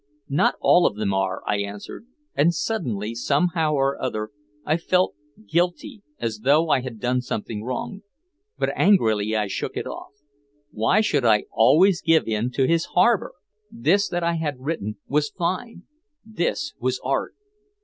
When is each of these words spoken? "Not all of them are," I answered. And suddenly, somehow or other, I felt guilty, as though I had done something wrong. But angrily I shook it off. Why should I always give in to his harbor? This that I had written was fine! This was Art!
"Not 0.29 0.55
all 0.61 0.87
of 0.87 0.95
them 0.95 1.13
are," 1.13 1.43
I 1.47 1.57
answered. 1.59 2.07
And 2.33 2.55
suddenly, 2.55 3.13
somehow 3.13 3.73
or 3.75 4.01
other, 4.01 4.31
I 4.65 4.77
felt 4.77 5.13
guilty, 5.47 6.01
as 6.17 6.39
though 6.39 6.69
I 6.71 6.81
had 6.81 6.99
done 6.99 7.21
something 7.21 7.63
wrong. 7.63 8.01
But 8.57 8.71
angrily 8.75 9.35
I 9.35 9.45
shook 9.45 9.77
it 9.77 9.85
off. 9.85 10.13
Why 10.71 11.01
should 11.01 11.23
I 11.23 11.43
always 11.51 12.01
give 12.01 12.27
in 12.27 12.49
to 12.53 12.65
his 12.65 12.85
harbor? 12.95 13.33
This 13.69 14.09
that 14.09 14.23
I 14.23 14.37
had 14.37 14.55
written 14.61 14.97
was 15.07 15.29
fine! 15.29 15.83
This 16.25 16.73
was 16.79 16.99
Art! 17.03 17.35